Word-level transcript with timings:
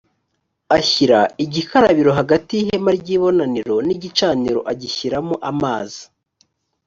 ashyira 0.77 1.19
igikarabiro 1.43 2.11
hagati 2.19 2.51
y’ihema 2.57 2.91
ry’ibonaniro 2.99 3.75
n’igicaniro 3.87 4.59
agishyiramo 4.71 5.35
amazi 5.51 6.03